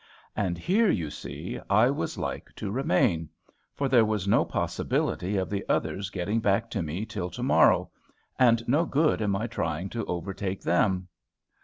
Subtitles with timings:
[0.35, 3.29] And here, you see, I was like to remain;
[3.75, 7.91] for there was no possibility of the others getting back to me till to morrow,
[8.39, 11.07] and no good in my trying to overtake them.